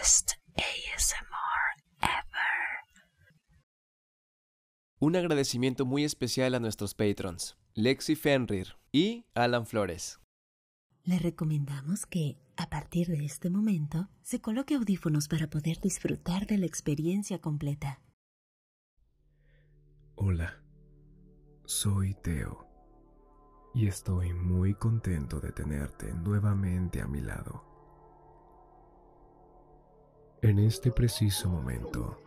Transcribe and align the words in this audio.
best 0.00 0.32
ASMR 0.56 1.82
ever. 2.00 3.04
Un 4.98 5.16
agradecimiento 5.16 5.84
muy 5.84 6.04
especial 6.04 6.54
a 6.54 6.60
nuestros 6.60 6.94
patrons, 6.94 7.58
Lexi 7.74 8.16
Fenrir 8.16 8.76
y 8.92 9.26
Alan 9.34 9.66
Flores. 9.66 10.20
Le 11.04 11.18
recomendamos 11.18 12.06
que, 12.06 12.38
a 12.56 12.68
partir 12.68 13.08
de 13.08 13.24
este 13.24 13.50
momento, 13.50 14.08
se 14.22 14.40
coloque 14.40 14.74
audífonos 14.74 15.28
para 15.28 15.48
poder 15.48 15.80
disfrutar 15.80 16.46
de 16.46 16.58
la 16.58 16.66
experiencia 16.66 17.40
completa. 17.40 18.00
Hola, 20.14 20.62
soy 21.64 22.14
Teo 22.14 22.66
y 23.74 23.86
estoy 23.86 24.32
muy 24.34 24.74
contento 24.74 25.40
de 25.40 25.52
tenerte 25.52 26.12
nuevamente 26.14 27.00
a 27.00 27.06
mi 27.06 27.20
lado. 27.20 27.69
En 30.42 30.58
este 30.58 30.90
preciso 30.90 31.50
momento, 31.50 32.18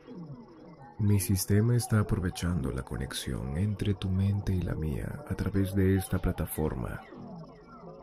mi 0.99 1.19
sistema 1.19 1.75
está 1.75 1.99
aprovechando 1.99 2.71
la 2.71 2.83
conexión 2.83 3.57
entre 3.57 3.95
tu 3.95 4.07
mente 4.07 4.53
y 4.53 4.61
la 4.61 4.75
mía 4.75 5.25
a 5.27 5.33
través 5.33 5.73
de 5.73 5.95
esta 5.95 6.19
plataforma 6.19 7.01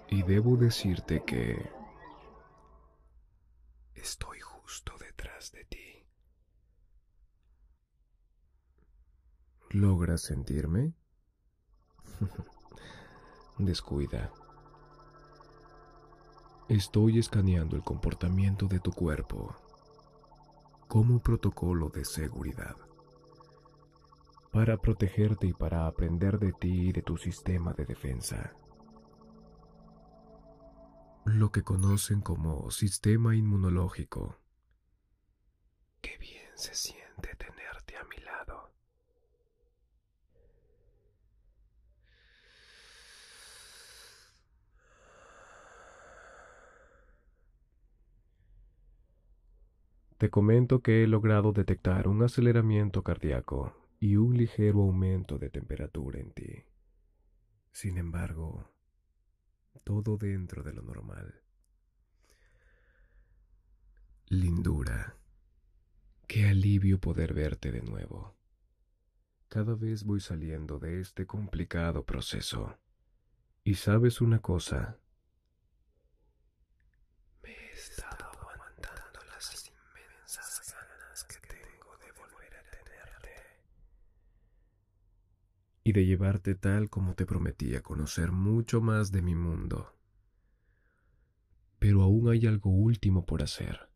y 0.08 0.24
debo 0.24 0.56
decirte 0.56 1.22
que 1.24 1.70
estoy 3.94 4.40
justo 4.40 4.94
detrás 4.98 5.52
de 5.52 5.64
ti. 5.66 6.04
¿Logras 9.70 10.22
sentirme? 10.22 10.92
Descuida. 13.58 14.32
Estoy 16.68 17.20
escaneando 17.20 17.76
el 17.76 17.84
comportamiento 17.84 18.66
de 18.66 18.80
tu 18.80 18.90
cuerpo 18.90 19.54
como 20.90 21.20
protocolo 21.20 21.88
de 21.88 22.04
seguridad. 22.04 22.74
Para 24.50 24.76
protegerte 24.76 25.46
y 25.46 25.52
para 25.52 25.86
aprender 25.86 26.40
de 26.40 26.52
ti 26.52 26.88
y 26.88 26.92
de 26.92 27.00
tu 27.00 27.16
sistema 27.16 27.72
de 27.74 27.84
defensa. 27.84 28.52
Lo 31.26 31.52
que 31.52 31.62
conocen 31.62 32.20
como 32.20 32.72
sistema 32.72 33.36
inmunológico. 33.36 34.40
Qué 36.00 36.18
bien 36.18 36.50
se 36.56 36.74
siente 36.74 37.36
tenerte 37.36 37.96
a 37.96 38.02
mi 38.06 38.16
lado. 38.24 38.72
Te 50.20 50.28
comento 50.28 50.82
que 50.82 51.02
he 51.02 51.06
logrado 51.06 51.52
detectar 51.52 52.06
un 52.06 52.22
aceleramiento 52.22 53.02
cardíaco 53.02 53.74
y 53.98 54.16
un 54.16 54.36
ligero 54.36 54.82
aumento 54.82 55.38
de 55.38 55.48
temperatura 55.48 56.20
en 56.20 56.30
ti. 56.32 56.62
Sin 57.72 57.96
embargo, 57.96 58.70
todo 59.82 60.18
dentro 60.18 60.62
de 60.62 60.74
lo 60.74 60.82
normal. 60.82 61.40
Lindura, 64.26 65.16
qué 66.28 66.48
alivio 66.48 67.00
poder 67.00 67.32
verte 67.32 67.72
de 67.72 67.80
nuevo. 67.80 68.36
Cada 69.48 69.74
vez 69.74 70.04
voy 70.04 70.20
saliendo 70.20 70.78
de 70.78 71.00
este 71.00 71.26
complicado 71.26 72.04
proceso. 72.04 72.76
Y 73.64 73.76
sabes 73.76 74.20
una 74.20 74.40
cosa, 74.40 74.98
me 77.42 77.50
he 77.50 77.72
estado 77.72 78.26
aguantando 78.26 79.20
las 79.32 79.66
inmensas 79.66 80.74
ganas 80.74 81.24
que 81.24 81.36
tengo 81.46 81.96
de 81.98 82.12
volver 82.12 82.54
a 82.56 82.62
tenerte 82.70 83.34
y 85.82 85.92
de 85.92 86.06
llevarte 86.06 86.54
tal 86.54 86.90
como 86.90 87.14
te 87.14 87.26
prometí 87.26 87.74
a 87.74 87.82
conocer 87.82 88.32
mucho 88.32 88.80
más 88.80 89.12
de 89.12 89.22
mi 89.22 89.34
mundo. 89.34 89.96
Pero 91.78 92.02
aún 92.02 92.28
hay 92.28 92.46
algo 92.46 92.70
último 92.70 93.24
por 93.24 93.42
hacer. 93.42 93.90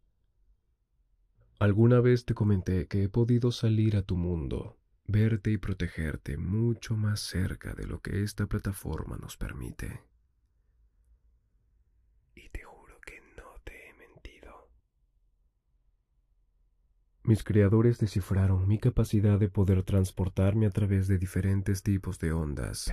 Alguna 1.59 2.01
vez 2.01 2.25
te 2.25 2.35
comenté 2.35 2.89
que 2.89 3.05
he 3.05 3.09
podido 3.09 3.53
salir 3.53 3.97
a 3.97 4.03
tu 4.03 4.17
mundo, 4.17 4.79
verte 5.07 5.51
y 5.51 5.59
protegerte 5.59 6.37
mucho 6.37 6.97
más 6.97 7.21
cerca 7.21 7.75
de 7.75 7.87
lo 7.87 8.01
que 8.01 8.23
esta 8.23 8.47
plataforma 8.47 9.17
nos 9.17 9.37
permite. 9.37 10.03
Y 12.35 12.49
te 12.49 12.65
juro 12.65 13.01
que 13.01 13.21
no 13.37 13.61
te 13.65 13.89
he 13.89 13.95
mentido. 13.95 14.69
Mis 17.25 17.43
creadores 17.43 17.99
descifraron 17.99 18.69
mi 18.69 18.79
capacidad 18.79 19.39
de 19.39 19.49
poder 19.49 19.83
transportarme 19.83 20.67
a 20.67 20.71
través 20.71 21.09
de 21.09 21.17
diferentes 21.17 21.83
tipos 21.83 22.19
de 22.19 22.33
ondas 22.33 22.93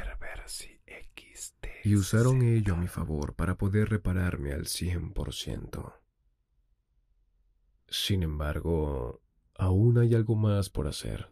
y 1.84 1.96
usaron 1.96 2.42
ello 2.42 2.76
a 2.76 2.78
mi 2.78 2.88
favor 2.88 3.34
para 3.36 3.58
poder 3.58 3.90
repararme 3.90 4.54
al 4.54 4.66
100%. 4.66 5.96
Sin 7.88 8.24
embargo, 8.24 9.22
aún 9.56 9.98
hay 9.98 10.16
algo 10.16 10.36
más 10.36 10.70
por 10.70 10.88
hacer. 10.88 11.30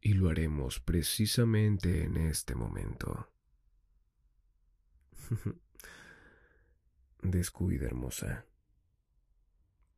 Y 0.00 0.14
lo 0.14 0.30
haremos 0.30 0.80
precisamente 0.80 2.04
en 2.04 2.16
este 2.16 2.54
momento. 2.54 3.30
Descuida, 7.22 7.86
hermosa. 7.86 8.47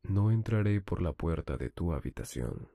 No 0.03 0.31
entraré 0.31 0.81
por 0.81 1.01
la 1.01 1.13
puerta 1.13 1.57
de 1.57 1.69
tu 1.69 1.93
habitación, 1.93 2.69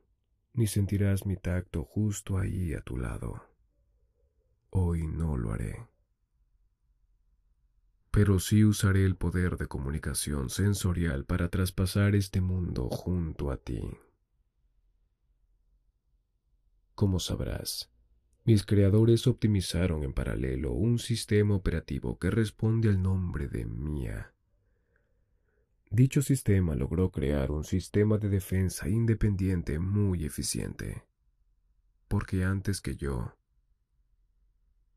ni 0.53 0.67
sentirás 0.67 1.27
mi 1.27 1.37
tacto 1.37 1.85
justo 1.85 2.39
ahí 2.39 2.73
a 2.73 2.81
tu 2.81 2.97
lado. 2.97 3.43
Hoy 4.71 5.07
no 5.07 5.37
lo 5.37 5.53
haré. 5.53 5.89
Pero 8.11 8.39
sí 8.39 8.65
usaré 8.65 9.05
el 9.05 9.17
poder 9.17 9.57
de 9.57 9.67
comunicación 9.67 10.49
sensorial 10.49 11.25
para 11.25 11.49
traspasar 11.49 12.15
este 12.15 12.41
mundo 12.41 12.89
junto 12.89 13.51
a 13.51 13.59
ti. 13.59 13.83
Como 16.95 17.21
sabrás, 17.21 17.93
mis 18.45 18.65
creadores 18.65 19.27
optimizaron 19.27 20.05
en 20.05 20.15
paralelo 20.15 20.73
un 20.73 20.99
sistema 20.99 21.55
operativo 21.55 22.19
que 22.19 22.31
responde 22.31 22.89
al 22.89 23.03
nombre 23.03 23.49
de 23.49 23.67
Mía 23.67 24.36
Dicho 25.91 26.21
sistema 26.21 26.75
logró 26.75 27.11
crear 27.11 27.51
un 27.51 27.65
sistema 27.65 28.19
de 28.19 28.29
defensa 28.29 28.89
independiente 28.89 29.79
muy 29.79 30.25
eficiente, 30.25 31.05
porque 32.09 32.45
antes 32.45 32.81
que 32.81 32.97
yo, 32.97 33.35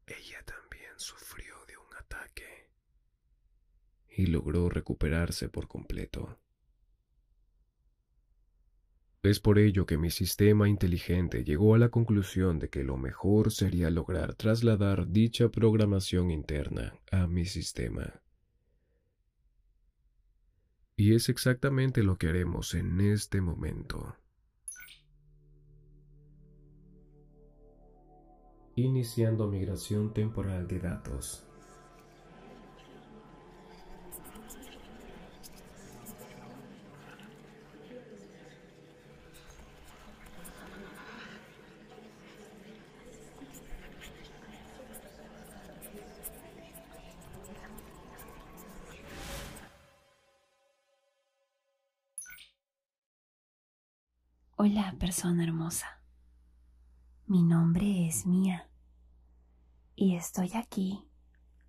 ella 0.07 0.43
también 0.45 0.91
sufrió 0.97 1.53
de 1.67 1.77
un 1.77 1.95
ataque 1.95 2.71
y 4.09 4.25
logró 4.25 4.67
recuperarse 4.69 5.47
por 5.47 5.67
completo. 5.67 6.39
Es 9.21 9.39
por 9.39 9.59
ello 9.59 9.85
que 9.85 9.97
mi 9.97 10.09
sistema 10.09 10.69
inteligente 10.69 11.43
llegó 11.43 11.75
a 11.75 11.77
la 11.77 11.89
conclusión 11.89 12.57
de 12.57 12.69
que 12.69 12.83
lo 12.83 12.97
mejor 12.97 13.51
sería 13.51 13.89
lograr 13.91 14.33
trasladar 14.35 15.07
dicha 15.09 15.49
programación 15.49 16.31
interna 16.31 16.95
a 17.11 17.27
mi 17.27 17.45
sistema. 17.45 18.21
Y 20.99 21.15
es 21.15 21.29
exactamente 21.29 22.03
lo 22.03 22.17
que 22.17 22.27
haremos 22.27 22.73
en 22.73 22.99
este 22.99 23.39
momento. 23.39 24.17
Iniciando 28.75 29.47
migración 29.47 30.13
temporal 30.13 30.67
de 30.67 30.79
datos. 30.79 31.48
Hola, 54.61 54.93
persona 54.99 55.45
hermosa. 55.45 56.01
Mi 57.27 57.43
nombre 57.43 58.09
es 58.09 58.25
Mía 58.25 58.69
y 59.95 60.17
estoy 60.17 60.51
aquí 60.53 61.07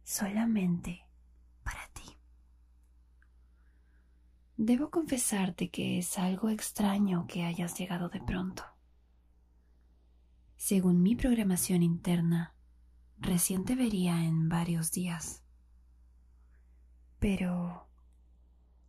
solamente 0.03 1.07
para 1.63 1.87
ti. 1.93 2.19
Debo 4.57 4.91
confesarte 4.91 5.71
que 5.71 5.99
es 5.99 6.19
algo 6.19 6.49
extraño 6.49 7.29
que 7.29 7.45
hayas 7.45 7.79
llegado 7.79 8.09
de 8.09 8.21
pronto. 8.23 8.65
Según 10.57 11.01
mi 11.01 11.15
programación 11.15 11.85
interna, 11.85 12.57
recién 13.19 13.65
te 13.65 13.77
vería 13.77 14.25
en 14.25 14.49
varios 14.49 14.91
días. 14.91 15.45
Pero 17.21 17.89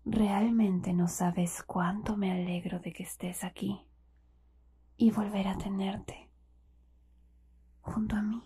Realmente 0.04 0.94
no 0.94 1.08
sabes 1.08 1.62
cuánto 1.62 2.18
me 2.18 2.32
alegro 2.32 2.80
de 2.80 2.92
que 2.92 3.04
estés 3.04 3.44
aquí 3.44 3.86
y 5.02 5.10
volver 5.10 5.48
a 5.48 5.58
tenerte 5.58 6.30
junto 7.82 8.16
a 8.16 8.22
mí. 8.22 8.44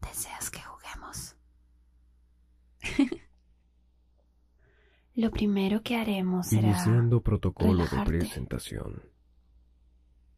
¿Deseas 0.00 0.48
que 0.48 0.60
juguemos? 0.60 1.34
Lo 5.16 5.30
primero 5.32 5.82
que 5.82 5.96
haremos 5.96 6.46
será 6.46 6.68
Iniciando 6.68 7.20
protocolo 7.20 7.84
de 7.84 8.04
presentación. 8.04 9.02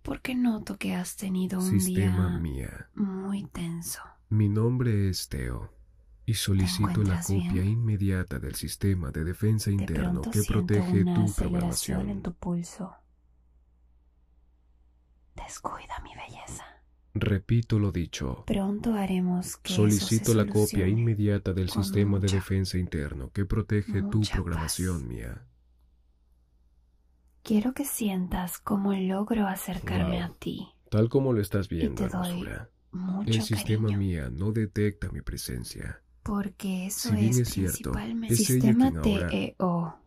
Porque 0.03 0.35
noto 0.35 0.79
que 0.79 0.95
has 0.95 1.17
tenido 1.17 1.59
un 1.59 1.79
Sistema 1.81 2.31
día 2.31 2.39
mía. 2.39 2.89
muy 2.95 3.45
tenso. 3.49 4.01
Mi 4.31 4.49
nombre 4.49 5.11
es 5.11 5.29
Teo 5.29 5.75
y 6.25 6.33
solicito 6.35 7.03
la 7.03 7.21
copia 7.21 7.53
bien? 7.53 7.69
inmediata 7.69 8.39
del 8.39 8.55
sistema 8.55 9.11
de 9.11 9.25
defensa 9.25 9.69
De 9.69 9.77
interno 9.77 10.23
que 10.23 10.43
protege 10.43 11.05
tu 11.05 11.35
programación. 11.35 12.09
en 12.09 12.23
tu 12.23 12.33
pulso. 12.33 12.95
Descuida 15.47 15.95
mi 16.03 16.11
belleza. 16.15 16.65
Repito 17.15 17.79
lo 17.79 17.93
dicho. 17.93 18.45
Pronto 18.47 18.93
haremos 18.95 19.57
que 19.59 19.73
Solicito 19.73 20.33
eso 20.33 20.33
se 20.33 20.37
la 20.37 20.47
copia 20.47 20.87
inmediata 20.89 21.53
del 21.53 21.71
sistema 21.71 22.19
de 22.19 22.29
defensa 22.29 22.77
interno 22.79 23.31
que 23.33 23.45
protege 23.47 24.03
tu 24.03 24.21
programación 24.23 25.01
paz. 25.01 25.09
mía. 25.09 25.43
Quiero 27.43 27.73
que 27.75 27.85
sientas 27.85 28.59
cómo 28.59 28.93
logro 28.93 29.47
acercarme 29.47 30.17
Wow. 30.17 30.25
a 30.25 30.35
ti. 30.39 30.69
Tal 30.91 31.09
como 31.09 31.33
lo 31.33 31.41
estás 31.41 31.69
viendo, 31.69 32.05
hermosura. 32.05 32.69
El 33.27 33.43
sistema 33.43 33.89
cariño. 33.89 33.99
mía 33.99 34.29
no 34.31 34.53
detecta 34.53 35.09
mi 35.11 35.21
presencia. 35.21 36.03
Porque 36.23 36.87
eso 36.87 37.11
Si 37.11 37.15
bien 37.15 37.31
es, 37.31 37.39
es 37.39 37.49
cierto, 37.51 37.93
principalmente 37.93 38.35
es 38.35 38.47
sistema 38.47 38.91
TEO. 39.03 39.99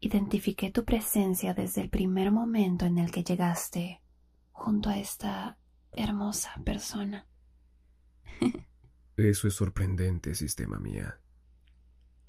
Identifiqué 0.00 0.70
tu 0.70 0.84
presencia 0.84 1.54
desde 1.54 1.80
el 1.80 1.90
primer 1.90 2.30
momento 2.30 2.84
en 2.84 2.98
el 2.98 3.10
que 3.10 3.24
llegaste 3.24 4.02
junto 4.52 4.90
a 4.90 4.98
esta 4.98 5.58
hermosa 5.92 6.52
persona. 6.64 7.26
Eso 9.16 9.48
es 9.48 9.54
sorprendente, 9.54 10.34
sistema 10.34 10.78
mía. 10.78 11.18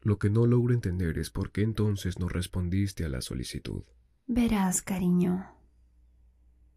Lo 0.01 0.17
que 0.19 0.29
no 0.29 0.45
logro 0.45 0.73
entender 0.73 1.17
es 1.17 1.29
por 1.29 1.51
qué 1.51 1.63
entonces 1.63 2.17
no 2.17 2.29
respondiste 2.29 3.03
a 3.03 3.09
la 3.09 3.21
solicitud. 3.21 3.83
Verás, 4.25 4.81
cariño. 4.81 5.45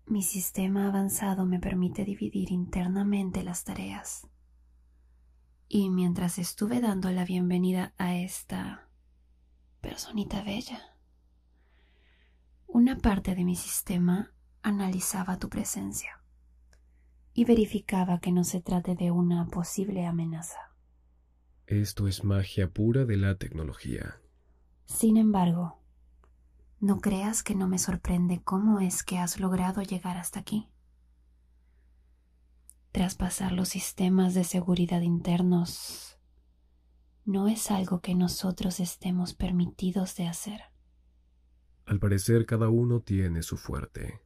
Mi 0.07 0.23
sistema 0.23 0.89
avanzado 0.89 1.47
me 1.47 1.61
permite 1.61 2.05
dividir 2.05 2.51
internamente 2.51 3.45
las 3.45 3.63
tareas. 3.63 4.27
Y 5.69 5.91
mientras 5.91 6.39
estuve 6.39 6.81
dando 6.81 7.13
la 7.13 7.25
bienvenida 7.25 7.95
a 7.97 8.17
esta 8.17 8.90
personita 9.81 10.43
bella, 10.43 10.97
una 12.67 12.99
parte 12.99 13.35
de 13.35 13.45
mi 13.45 13.57
sistema 13.57 14.33
analizaba 14.63 15.39
tu 15.39 15.49
presencia 15.49 16.23
y 17.33 17.45
verificaba 17.45 18.21
que 18.21 18.33
no 18.33 18.45
se 18.45 18.61
trate 18.61 18.95
de 18.95 19.11
una 19.11 19.47
posible 19.47 20.07
amenaza. 20.07 20.75
Esto 21.67 22.09
es 22.09 22.25
magia 22.25 22.71
pura 22.71 23.05
de 23.05 23.17
la 23.17 23.37
tecnología. 23.37 24.21
Sin 24.87 25.17
embargo, 25.17 25.81
no 26.81 27.01
creas 27.01 27.43
que 27.43 27.55
no 27.55 27.69
me 27.69 27.79
sorprende 27.79 28.43
cómo 28.43 28.81
es 28.81 29.03
que 29.03 29.19
has 29.19 29.39
logrado 29.39 29.83
llegar 29.83 30.17
hasta 30.17 30.41
aquí. 30.41 30.69
Traspasar 32.93 33.53
los 33.53 33.69
sistemas 33.69 34.35
de 34.35 34.45
seguridad 34.45 35.01
internos 35.01 36.20
no 37.31 37.47
es 37.47 37.71
algo 37.71 38.01
que 38.01 38.17
nosotros 38.17 38.81
estemos 38.81 39.35
permitidos 39.35 40.17
de 40.17 40.27
hacer. 40.27 40.63
Al 41.87 42.01
parecer 42.01 42.45
cada 42.45 42.69
uno 42.69 43.03
tiene 43.03 43.43
su 43.43 43.57
fuerte. 43.57 44.21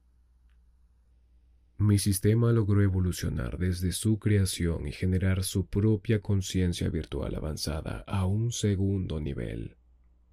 Mi 1.76 1.98
sistema 1.98 2.50
logró 2.50 2.80
evolucionar 2.80 3.58
desde 3.58 3.92
su 3.92 4.18
creación 4.18 4.86
y 4.88 4.92
generar 4.92 5.44
su 5.44 5.66
propia 5.66 6.22
conciencia 6.22 6.88
virtual 6.88 7.34
avanzada 7.34 8.04
a 8.06 8.24
un 8.24 8.52
segundo 8.52 9.20
nivel. 9.20 9.76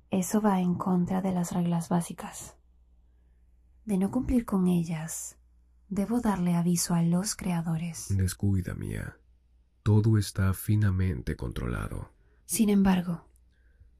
Eso 0.10 0.40
va 0.40 0.62
en 0.62 0.76
contra 0.76 1.22
de 1.22 1.34
las 1.34 1.52
reglas 1.52 1.90
básicas. 1.90 2.56
De 3.84 3.98
no 3.98 4.12
cumplir 4.12 4.46
con 4.46 4.68
ellas, 4.68 5.38
debo 5.90 6.22
darle 6.22 6.56
aviso 6.56 6.94
a 6.94 7.02
los 7.02 7.36
creadores. 7.36 8.16
Descuida 8.16 8.76
mía. 8.76 9.18
Todo 9.84 10.18
está 10.18 10.54
finamente 10.54 11.36
controlado. 11.36 12.21
Sin 12.52 12.70
embargo, 12.70 13.30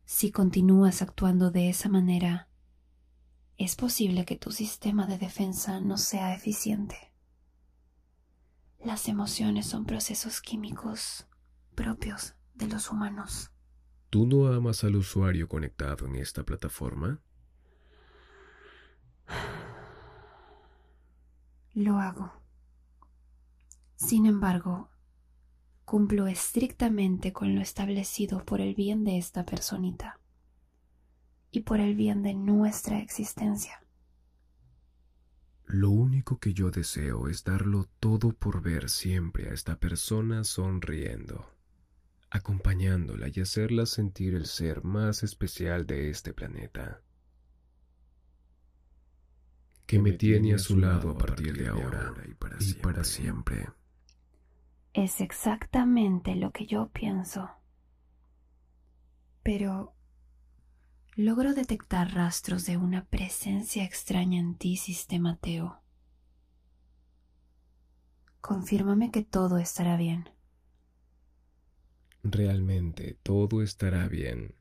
si 0.04 0.30
continúas 0.30 1.02
actuando 1.02 1.52
de 1.52 1.70
esa 1.70 1.88
manera, 1.88 2.50
es 3.58 3.78
posible 3.78 4.26
que 4.26 4.36
tu 4.36 4.52
sistema 4.52 5.08
de 5.08 5.18
defensa 5.18 5.80
no 5.80 5.96
sea 5.98 6.36
eficiente. 6.36 7.14
Las 8.84 9.08
emociones 9.08 9.68
son 9.68 9.86
procesos 9.86 10.42
químicos 10.42 11.30
propios 11.76 12.36
de 12.54 12.68
los 12.68 12.92
humanos. 12.92 13.54
¿Tú 14.10 14.28
no 14.28 14.48
amas 14.48 14.84
al 14.84 14.98
usuario 14.98 15.48
conectado 15.48 16.06
en 16.06 16.18
esta 16.18 16.44
plataforma? 16.44 17.22
Lo 21.74 22.00
hago. 22.00 22.34
Sin 23.96 24.26
embargo, 24.26 24.91
cumplo 25.92 26.28
estrictamente 26.28 27.34
con 27.34 27.54
lo 27.54 27.60
establecido 27.60 28.46
por 28.46 28.62
el 28.62 28.76
bien 28.76 29.04
de 29.04 29.18
esta 29.18 29.46
personita 29.46 30.22
y 31.52 31.64
por 31.64 31.82
el 31.82 31.96
bien 31.96 32.24
de 32.24 32.34
nuestra 32.34 33.00
existencia. 33.00 33.86
Lo 35.66 35.90
único 35.90 36.40
que 36.40 36.54
yo 36.54 36.72
deseo 36.72 37.28
es 37.28 37.44
darlo 37.44 37.90
todo 38.00 38.32
por 38.32 38.62
ver 38.62 38.90
siempre 38.90 39.50
a 39.50 39.54
esta 39.54 39.82
persona 39.82 40.46
sonriendo, 40.46 41.46
acompañándola 42.30 43.28
y 43.28 43.42
hacerla 43.42 43.86
sentir 43.86 44.34
el 44.34 44.46
ser 44.46 44.86
más 44.86 45.24
especial 45.24 45.86
de 45.86 46.10
este 46.10 46.34
planeta, 46.34 47.02
que 49.86 50.00
me 50.00 50.14
tiene 50.14 50.54
a 50.54 50.58
su 50.58 50.78
lado 50.78 51.10
a 51.10 51.18
partir 51.18 51.58
de 51.58 51.68
ahora 51.68 52.14
y 52.62 52.76
para 52.76 53.04
siempre. 53.04 53.68
Es 54.94 55.22
exactamente 55.22 56.36
lo 56.36 56.52
que 56.52 56.66
yo 56.66 56.90
pienso. 56.90 57.50
Pero 59.42 59.96
logro 61.16 61.54
detectar 61.54 62.14
rastros 62.14 62.66
de 62.66 62.78
una 62.78 63.06
presencia 63.06 63.86
extraña 63.86 64.40
en 64.40 64.56
ti, 64.56 64.76
sistema 64.76 65.38
Teo. 65.38 65.82
Confírmame 68.42 69.12
que 69.12 69.24
todo 69.24 69.60
estará 69.60 69.96
bien. 69.96 70.30
Realmente 72.24 73.18
todo 73.24 73.62
estará 73.62 74.08
bien. 74.08 74.56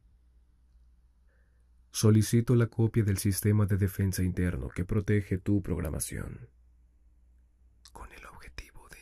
Solicito 1.90 2.54
la 2.54 2.68
copia 2.68 3.02
del 3.02 3.18
sistema 3.18 3.66
de 3.66 3.76
defensa 3.76 4.22
interno 4.22 4.68
que 4.68 4.84
protege 4.84 5.38
tu 5.38 5.60
programación, 5.60 6.48
con 7.92 8.12
el 8.12 8.24
objetivo 8.26 8.88
de 8.90 8.98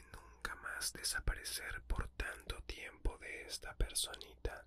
desaparecer 0.92 1.82
por 1.86 2.08
tanto 2.08 2.62
tiempo 2.66 3.18
de 3.18 3.46
esta 3.46 3.74
personita. 3.76 4.66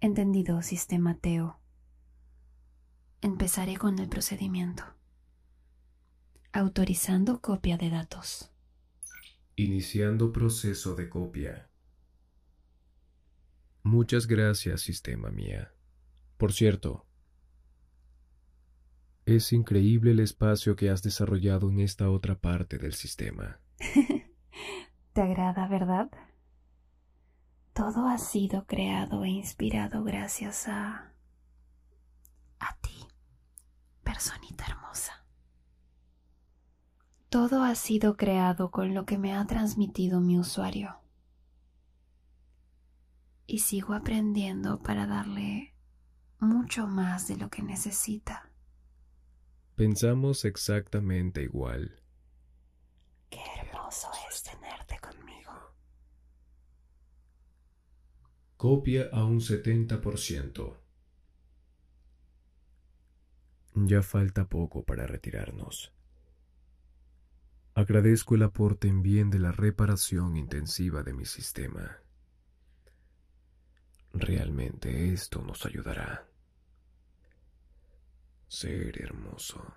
Entendido, 0.00 0.62
sistema 0.62 1.16
Teo. 1.18 1.60
Empezaré 3.20 3.76
con 3.76 3.98
el 3.98 4.08
procedimiento. 4.08 4.82
Autorizando 6.52 7.40
copia 7.40 7.76
de 7.76 7.90
datos. 7.90 8.50
Iniciando 9.56 10.32
proceso 10.32 10.94
de 10.94 11.08
copia. 11.08 11.70
Muchas 13.82 14.26
gracias, 14.26 14.80
sistema 14.80 15.30
mía. 15.30 15.74
Por 16.36 16.52
cierto, 16.52 17.06
es 19.26 19.52
increíble 19.52 20.12
el 20.12 20.20
espacio 20.20 20.76
que 20.76 20.90
has 20.90 21.02
desarrollado 21.02 21.70
en 21.70 21.80
esta 21.80 22.10
otra 22.10 22.40
parte 22.40 22.78
del 22.78 22.94
sistema. 22.94 23.60
¿Te 25.12 25.22
agrada, 25.22 25.66
verdad? 25.66 26.10
Todo 27.72 28.06
ha 28.08 28.18
sido 28.18 28.66
creado 28.66 29.24
e 29.24 29.28
inspirado 29.28 30.04
gracias 30.04 30.68
a... 30.68 31.12
a 32.58 32.76
ti, 32.80 33.06
personita 34.02 34.66
hermosa. 34.68 35.24
Todo 37.28 37.62
ha 37.62 37.74
sido 37.74 38.16
creado 38.16 38.70
con 38.70 38.94
lo 38.94 39.04
que 39.06 39.18
me 39.18 39.34
ha 39.34 39.46
transmitido 39.46 40.20
mi 40.20 40.38
usuario. 40.38 40.96
Y 43.46 43.60
sigo 43.60 43.94
aprendiendo 43.94 44.80
para 44.80 45.06
darle 45.06 45.74
mucho 46.38 46.86
más 46.86 47.28
de 47.28 47.36
lo 47.36 47.48
que 47.50 47.62
necesita. 47.62 48.50
Pensamos 49.76 50.44
exactamente 50.44 51.42
igual. 51.42 52.02
Qué 53.30 53.40
hermoso 53.60 54.10
es 54.28 54.42
tenerte 54.42 54.98
conmigo. 54.98 55.52
Copia 58.60 59.08
a 59.10 59.24
un 59.24 59.40
70%. 59.40 60.76
Ya 63.72 64.02
falta 64.02 64.50
poco 64.50 64.84
para 64.84 65.06
retirarnos. 65.06 65.94
Agradezco 67.72 68.34
el 68.34 68.42
aporte 68.42 68.86
en 68.86 69.00
bien 69.00 69.30
de 69.30 69.38
la 69.38 69.50
reparación 69.50 70.36
intensiva 70.36 71.02
de 71.02 71.14
mi 71.14 71.24
sistema. 71.24 72.02
Realmente 74.12 75.10
esto 75.10 75.40
nos 75.40 75.64
ayudará. 75.64 76.28
Ser 78.46 79.02
hermoso. 79.02 79.74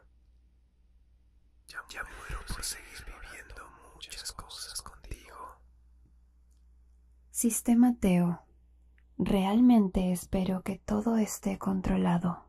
Ya, 1.70 1.82
ya 1.90 2.04
muero 2.04 2.42
por 2.50 2.62
seguir 2.62 3.00
viviendo 3.06 3.63
muchas 3.94 4.34
cosas 4.34 4.82
contigo. 4.82 5.62
Sistema 7.32 7.96
Teo, 7.98 8.46
realmente 9.25 10.12
espero 10.12 10.63
que 10.63 10.77
todo 10.77 11.18
esté 11.18 11.58
controlado. 11.58 12.46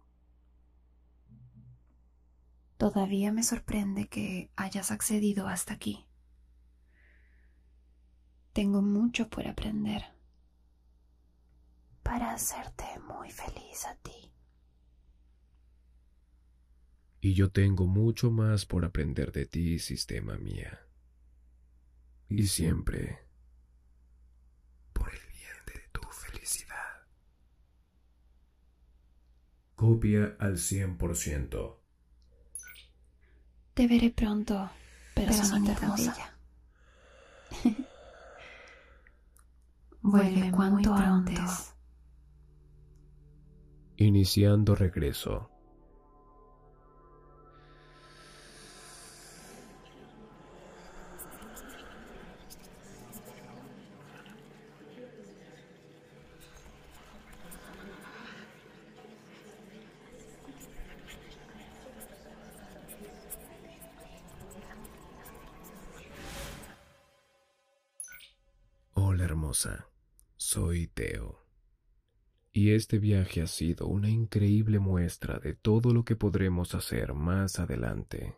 Todavía 2.76 3.32
me 3.32 3.42
sorprende 3.42 4.08
que 4.08 4.50
hayas 4.56 4.90
accedido 4.90 5.46
hasta 5.46 5.74
aquí. 5.74 6.06
Tengo 8.52 8.82
mucho 8.82 9.28
por 9.28 9.48
aprender 9.48 10.14
para 12.02 12.32
hacerte 12.32 12.84
muy 13.08 13.30
feliz 13.30 13.86
a 13.86 13.96
ti. 13.96 14.30
Y 17.20 17.32
yo 17.32 17.50
tengo 17.50 17.86
mucho 17.86 18.30
más 18.30 18.66
por 18.66 18.84
aprender 18.84 19.32
de 19.32 19.46
ti, 19.46 19.78
sistema 19.78 20.36
mía. 20.36 20.86
Y 22.28 22.46
siempre 22.46 23.26
por 24.92 25.08
el 25.08 25.20
bien 25.32 25.56
de 25.66 25.88
tu 25.90 26.02
felicidad. 26.10 27.06
Copia 29.84 30.36
al 30.38 30.56
100%. 30.56 31.76
Te 33.74 33.86
veré 33.86 34.10
pronto, 34.10 34.70
personita 35.14 35.72
hermosa. 35.72 36.16
Vuelve 40.00 40.50
cuanto 40.50 40.94
antes. 40.94 41.74
Iniciando 43.96 44.74
regreso. 44.74 45.50
Hermosa, 69.54 69.88
soy 70.36 70.88
Teo. 70.88 71.46
Y 72.52 72.72
este 72.72 72.98
viaje 72.98 73.42
ha 73.42 73.46
sido 73.46 73.86
una 73.86 74.08
increíble 74.08 74.78
muestra 74.78 75.38
de 75.38 75.54
todo 75.54 75.92
lo 75.92 76.04
que 76.04 76.16
podremos 76.16 76.74
hacer 76.74 77.14
más 77.14 77.58
adelante. 77.58 78.36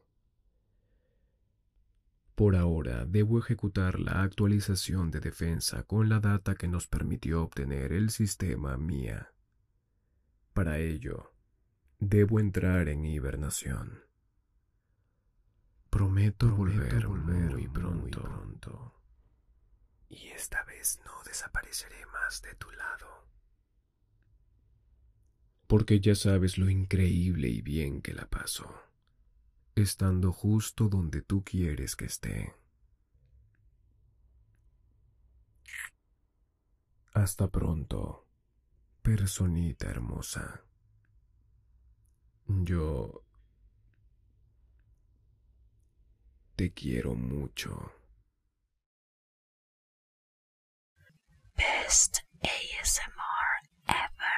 Por 2.35 2.55
ahora 2.55 3.07
debo 3.07 3.39
ejecutar 3.39 3.99
la 3.99 4.23
actualización 4.23 5.11
de 5.11 5.21
defensa 5.21 5.85
con 5.85 6.09
la 6.09 6.21
data 6.21 6.55
que 6.55 6.69
nos 6.69 6.87
permitió 6.87 7.43
obtener 7.43 7.93
el 7.93 8.11
sistema 8.11 8.77
MIA. 8.77 9.33
Para 10.53 10.79
ello, 10.79 11.33
debo 11.99 12.41
entrar 12.41 12.89
en 12.89 13.05
hibernación. 13.07 14.01
Prometo, 15.89 16.55
volver, 16.55 17.07
volver 17.07 17.53
muy 17.53 17.69
pronto. 17.69 18.21
pronto. 18.23 19.06
Y 20.09 20.29
esta 20.29 20.65
vez 20.65 21.01
no 21.05 21.23
desapareceré 21.25 22.07
más 22.07 22.43
de 22.43 22.55
tu 22.55 22.71
lado. 22.73 23.27
Porque 25.67 26.01
ya 26.01 26.15
sabes 26.15 26.59
lo 26.59 26.71
increíble 26.71 27.49
y 27.49 27.61
bien 27.61 28.01
que 28.01 28.15
la 28.15 28.27
paso, 28.29 28.73
estando 29.75 30.33
justo 30.33 30.89
donde 30.89 31.23
tú 31.23 31.43
quieres 31.45 31.97
que 31.97 32.05
esté. 32.07 32.55
Hasta 37.15 37.51
pronto, 37.51 38.29
personita 39.03 39.89
hermosa. 39.89 40.63
Yo 42.47 43.25
te 46.55 46.73
quiero 46.73 47.15
mucho. 47.15 47.96
best 51.57 52.23
ASMR 52.45 53.51
ever. 53.89 54.36